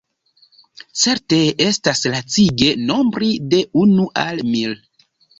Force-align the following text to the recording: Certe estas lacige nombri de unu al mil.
Certe 1.01 1.37
estas 1.65 1.99
lacige 2.13 2.69
nombri 2.85 3.29
de 3.51 3.59
unu 3.83 4.07
al 4.23 4.41
mil. 4.55 4.75